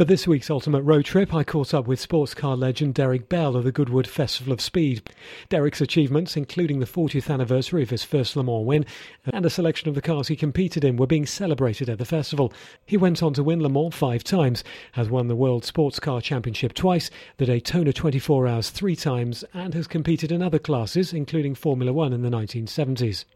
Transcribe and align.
For 0.00 0.06
this 0.06 0.26
week's 0.26 0.48
Ultimate 0.48 0.80
Road 0.80 1.04
Trip, 1.04 1.34
I 1.34 1.44
caught 1.44 1.74
up 1.74 1.86
with 1.86 2.00
sports 2.00 2.32
car 2.32 2.56
legend 2.56 2.94
Derek 2.94 3.28
Bell 3.28 3.54
of 3.54 3.64
the 3.64 3.70
Goodwood 3.70 4.06
Festival 4.06 4.50
of 4.50 4.62
Speed. 4.62 5.10
Derek's 5.50 5.82
achievements, 5.82 6.38
including 6.38 6.80
the 6.80 6.86
40th 6.86 7.30
anniversary 7.30 7.82
of 7.82 7.90
his 7.90 8.02
first 8.02 8.34
Le 8.34 8.42
Mans 8.42 8.64
win 8.64 8.86
and 9.26 9.44
a 9.44 9.50
selection 9.50 9.90
of 9.90 9.94
the 9.94 10.00
cars 10.00 10.28
he 10.28 10.36
competed 10.36 10.84
in, 10.84 10.96
were 10.96 11.06
being 11.06 11.26
celebrated 11.26 11.90
at 11.90 11.98
the 11.98 12.06
festival. 12.06 12.50
He 12.86 12.96
went 12.96 13.22
on 13.22 13.34
to 13.34 13.44
win 13.44 13.62
Le 13.62 13.68
Mans 13.68 13.94
five 13.94 14.24
times, 14.24 14.64
has 14.92 15.10
won 15.10 15.28
the 15.28 15.36
World 15.36 15.66
Sports 15.66 16.00
Car 16.00 16.22
Championship 16.22 16.72
twice, 16.72 17.10
the 17.36 17.44
Daytona 17.44 17.92
24 17.92 18.46
Hours 18.46 18.70
three 18.70 18.96
times, 18.96 19.44
and 19.52 19.74
has 19.74 19.86
competed 19.86 20.32
in 20.32 20.40
other 20.42 20.58
classes, 20.58 21.12
including 21.12 21.54
Formula 21.54 21.92
One 21.92 22.14
in 22.14 22.22
the 22.22 22.30
1970s. 22.30 23.26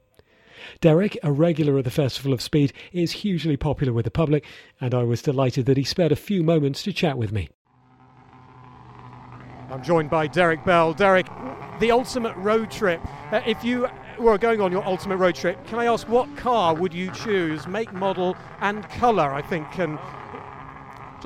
Derek, 0.80 1.16
a 1.22 1.32
regular 1.32 1.78
at 1.78 1.84
the 1.84 1.90
Festival 1.90 2.32
of 2.32 2.42
Speed, 2.42 2.72
is 2.92 3.12
hugely 3.12 3.56
popular 3.56 3.92
with 3.92 4.04
the 4.04 4.10
public, 4.10 4.44
and 4.80 4.94
I 4.94 5.02
was 5.02 5.22
delighted 5.22 5.66
that 5.66 5.76
he 5.76 5.84
spared 5.84 6.12
a 6.12 6.16
few 6.16 6.42
moments 6.42 6.82
to 6.84 6.92
chat 6.92 7.18
with 7.18 7.32
me. 7.32 7.48
I'm 9.70 9.82
joined 9.82 10.10
by 10.10 10.26
Derek 10.26 10.64
Bell. 10.64 10.92
Derek, 10.92 11.26
the 11.80 11.90
ultimate 11.90 12.36
road 12.36 12.70
trip. 12.70 13.00
Uh, 13.32 13.40
if 13.46 13.64
you 13.64 13.88
were 14.18 14.38
going 14.38 14.60
on 14.60 14.70
your 14.70 14.84
ultimate 14.84 15.16
road 15.16 15.34
trip, 15.34 15.64
can 15.66 15.78
I 15.78 15.86
ask 15.86 16.08
what 16.08 16.36
car 16.36 16.74
would 16.74 16.94
you 16.94 17.10
choose, 17.10 17.66
make, 17.66 17.92
model, 17.92 18.36
and 18.60 18.88
colour? 18.90 19.32
I 19.32 19.42
think. 19.42 19.78
And 19.78 19.98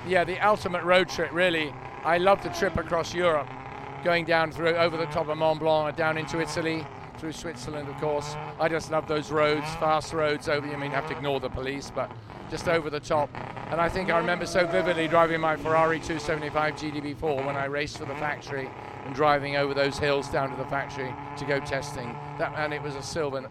yeah, 0.06 0.24
the 0.24 0.38
ultimate 0.40 0.82
road 0.84 1.08
trip. 1.08 1.30
Really, 1.32 1.74
I 2.04 2.18
love 2.18 2.42
the 2.42 2.48
trip 2.50 2.76
across 2.76 3.12
Europe, 3.12 3.48
going 4.02 4.24
down 4.24 4.52
through 4.52 4.76
over 4.76 4.96
the 4.96 5.06
top 5.06 5.28
of 5.28 5.36
Mont 5.36 5.60
Blanc, 5.60 5.94
down 5.96 6.16
into 6.16 6.40
Italy, 6.40 6.86
through 7.18 7.32
Switzerland, 7.32 7.88
of 7.88 7.96
course. 8.00 8.34
I 8.60 8.68
just 8.68 8.90
love 8.90 9.06
those 9.08 9.30
roads, 9.30 9.66
fast 9.76 10.12
roads 10.12 10.48
over. 10.48 10.66
I 10.66 10.76
mean, 10.76 10.90
you 10.90 10.96
have 10.96 11.08
to 11.08 11.16
ignore 11.16 11.40
the 11.40 11.48
police, 11.48 11.90
but 11.94 12.10
just 12.50 12.68
over 12.68 12.90
the 12.90 13.00
top. 13.00 13.30
And 13.70 13.80
I 13.80 13.88
think 13.88 14.10
I 14.10 14.18
remember 14.18 14.46
so 14.46 14.66
vividly 14.66 15.08
driving 15.08 15.40
my 15.40 15.56
Ferrari 15.56 15.98
275 15.98 16.74
GTB4 16.74 17.44
when 17.44 17.56
I 17.56 17.66
raced 17.66 17.98
for 17.98 18.06
the 18.06 18.14
factory 18.16 18.70
and 19.04 19.14
driving 19.14 19.56
over 19.56 19.74
those 19.74 19.98
hills 19.98 20.28
down 20.28 20.50
to 20.50 20.56
the 20.56 20.64
factory 20.66 21.14
to 21.36 21.44
go 21.44 21.60
testing. 21.60 22.16
That 22.38 22.52
and 22.56 22.72
it 22.72 22.82
was 22.82 22.94
a 22.94 23.02
silver 23.02 23.48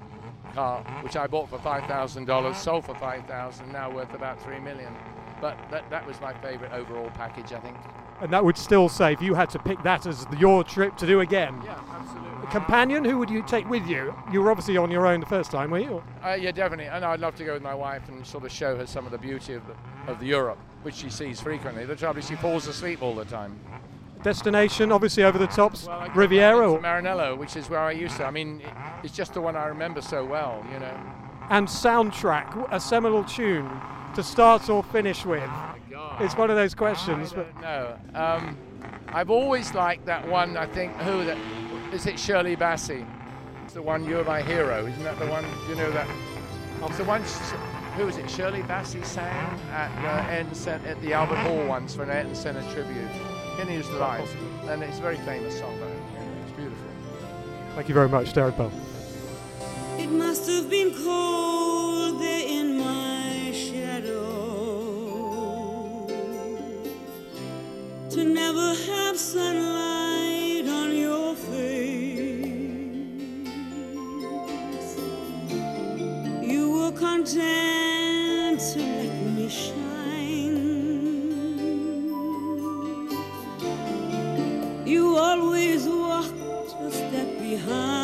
car 0.53 0.83
which 1.03 1.15
I 1.15 1.27
bought 1.27 1.49
for 1.49 1.59
five 1.59 1.85
thousand 1.85 2.25
dollars, 2.25 2.57
sold 2.57 2.85
for 2.85 2.95
five 2.95 3.25
thousand, 3.27 3.71
now 3.71 3.91
worth 3.91 4.13
about 4.13 4.41
three 4.41 4.59
million. 4.59 4.95
But 5.39 5.57
that, 5.69 5.87
that 5.91 6.05
was 6.07 6.19
my 6.19 6.33
favourite 6.33 6.73
overall 6.73 7.11
package, 7.11 7.53
I 7.53 7.59
think. 7.59 7.77
And 8.21 8.33
that 8.33 8.43
would 8.43 8.57
still 8.57 8.89
say, 8.89 9.13
if 9.13 9.21
you 9.21 9.35
had 9.35 9.51
to 9.51 9.59
pick 9.59 9.83
that 9.83 10.07
as 10.07 10.25
your 10.39 10.63
trip 10.63 10.97
to 10.97 11.05
do 11.05 11.19
again. 11.19 11.61
Yeah, 11.63 11.79
companion? 12.51 13.03
Who 13.03 13.17
would 13.17 13.29
you 13.29 13.43
take 13.43 13.69
with 13.69 13.87
you? 13.87 14.15
You 14.31 14.41
were 14.41 14.51
obviously 14.51 14.77
on 14.77 14.91
your 14.91 15.05
own 15.07 15.19
the 15.19 15.25
first 15.25 15.51
time, 15.51 15.71
were 15.71 15.79
you? 15.79 16.03
Uh, 16.23 16.37
yeah, 16.39 16.51
definitely. 16.51 16.85
And 16.85 17.03
I'd 17.05 17.19
love 17.19 17.35
to 17.35 17.45
go 17.45 17.53
with 17.53 17.63
my 17.63 17.75
wife 17.75 18.07
and 18.09 18.25
sort 18.25 18.45
of 18.45 18.51
show 18.51 18.77
her 18.77 18.85
some 18.85 19.05
of 19.05 19.11
the 19.11 19.17
beauty 19.17 19.53
of 19.53 19.63
the, 19.67 20.11
of 20.11 20.19
the 20.19 20.25
Europe, 20.25 20.59
which 20.83 20.95
she 20.95 21.09
sees 21.09 21.39
frequently. 21.39 21.85
The 21.85 21.95
trouble 21.95 22.19
is 22.19 22.27
she 22.27 22.35
falls 22.35 22.67
asleep 22.67 23.01
all 23.01 23.15
the 23.15 23.25
time. 23.25 23.59
Destination, 24.23 24.91
obviously 24.91 25.23
over 25.23 25.37
the 25.37 25.47
tops, 25.47 25.85
well, 25.85 26.09
Riviera 26.15 26.71
or 26.71 26.79
Maranello, 26.79 27.37
which 27.37 27.55
is 27.55 27.69
where 27.69 27.79
I 27.79 27.91
used 27.91 28.17
to. 28.17 28.25
I 28.25 28.31
mean, 28.31 28.61
it's 29.03 29.15
just 29.15 29.33
the 29.33 29.41
one 29.41 29.55
I 29.55 29.67
remember 29.67 30.01
so 30.01 30.25
well, 30.25 30.65
you 30.73 30.79
know. 30.79 30.99
And 31.49 31.67
soundtrack, 31.67 32.67
a 32.71 32.79
seminal 32.79 33.23
tune 33.23 33.69
to 34.15 34.23
start 34.23 34.69
or 34.69 34.83
finish 34.83 35.25
with. 35.25 35.49
Oh 36.09 36.17
it's 36.19 36.35
one 36.35 36.49
of 36.49 36.55
those 36.55 36.73
questions. 36.73 37.33
but 37.33 37.47
No, 37.61 37.97
um, 38.15 38.57
I've 39.09 39.29
always 39.29 39.73
liked 39.73 40.05
that 40.05 40.27
one. 40.27 40.57
I 40.57 40.65
think 40.65 40.93
who 40.97 41.23
that 41.25 41.37
is 41.93 42.05
it 42.05 42.19
Shirley 42.19 42.55
Bassey? 42.55 43.05
It's 43.63 43.73
the 43.73 43.81
one, 43.81 44.05
You're 44.05 44.25
My 44.25 44.41
Hero. 44.41 44.85
Isn't 44.85 45.03
that 45.03 45.17
the 45.17 45.27
one, 45.27 45.45
you 45.69 45.75
know 45.75 45.89
that? 45.91 46.07
It's 46.83 46.97
the 46.97 47.05
one, 47.05 47.23
who 47.95 48.05
was 48.05 48.17
it, 48.17 48.29
Shirley 48.29 48.61
Bassey 48.63 49.03
sang 49.05 49.59
at, 49.71 49.89
uh, 50.03 50.69
at 50.69 51.01
the 51.01 51.13
Albert 51.13 51.37
Hall 51.37 51.65
once 51.65 51.95
for 51.95 52.03
an 52.03 52.09
Ayrton 52.09 52.35
Senna 52.35 52.61
tribute. 52.73 53.09
Kenny 53.55 53.75
is 53.75 53.87
the 53.89 53.97
life. 53.97 54.35
And 54.65 54.83
it's 54.83 54.99
a 54.99 55.01
very 55.01 55.17
famous 55.17 55.57
song, 55.57 55.79
though. 55.79 55.87
It's 56.43 56.51
beautiful. 56.57 56.87
Thank 57.75 57.87
you 57.87 57.95
very 57.95 58.09
much, 58.09 58.33
Derek 58.33 58.57
Bell. 58.57 58.71
It 59.97 60.07
must 60.07 60.45
have 60.49 60.69
been 60.69 60.93
cold 60.93 62.21
there 62.21 62.47
in 62.47 62.77
my 62.77 63.51
shadow 63.53 64.25
to 68.09 68.23
never 68.23 68.75
have 68.75 69.17
sunlight. 69.17 69.76
Dare 77.33 78.55
to 78.55 78.79
let 78.79 79.13
me 79.35 79.49
shine. 79.49 79.75
You 84.85 85.17
always 85.17 85.85
walked 85.85 86.33
a 86.79 86.89
step 86.89 87.37
behind. 87.39 87.96